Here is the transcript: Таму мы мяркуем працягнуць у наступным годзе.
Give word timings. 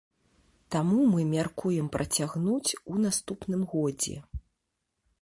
Таму 0.75 0.97
мы 1.11 1.25
мяркуем 1.33 1.91
працягнуць 1.97 2.75
у 2.95 3.05
наступным 3.07 3.61
годзе. 3.75 4.17